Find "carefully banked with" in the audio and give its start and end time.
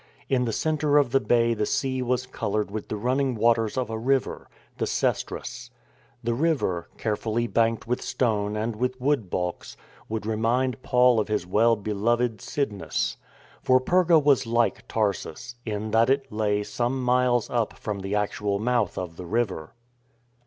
6.97-8.01